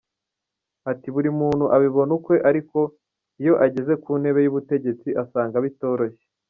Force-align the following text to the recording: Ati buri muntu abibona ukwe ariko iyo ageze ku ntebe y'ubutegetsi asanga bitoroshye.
Ati 0.91 1.07
buri 1.15 1.29
muntu 1.39 1.65
abibona 1.75 2.11
ukwe 2.17 2.35
ariko 2.49 2.79
iyo 3.41 3.53
ageze 3.65 3.93
ku 4.03 4.11
ntebe 4.21 4.39
y'ubutegetsi 4.43 5.09
asanga 5.23 5.55
bitoroshye. 5.65 6.23